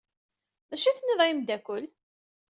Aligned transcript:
D 0.69 0.71
acu 0.75 0.85
ay 0.87 0.95
tenniḍ 0.95 1.19
a 1.23 1.25
ameddakel? 1.31 1.85